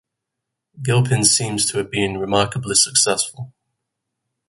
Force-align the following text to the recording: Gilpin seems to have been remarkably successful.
Gilpin 0.81 1.23
seems 1.23 1.69
to 1.69 1.77
have 1.77 1.91
been 1.91 2.17
remarkably 2.17 2.73
successful. 2.73 3.53